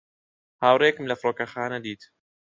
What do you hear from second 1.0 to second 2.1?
لە فڕۆکەخانە دیت.